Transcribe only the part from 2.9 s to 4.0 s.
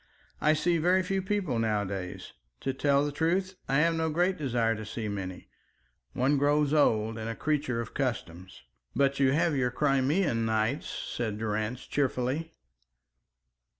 the truth I have